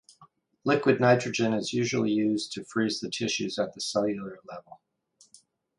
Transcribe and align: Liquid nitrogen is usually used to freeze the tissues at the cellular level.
Liquid 0.63 0.99
nitrogen 0.99 1.53
is 1.53 1.73
usually 1.73 2.09
used 2.09 2.51
to 2.53 2.63
freeze 2.63 2.99
the 3.01 3.07
tissues 3.11 3.59
at 3.59 3.75
the 3.75 3.81
cellular 3.81 4.39
level. 4.49 4.81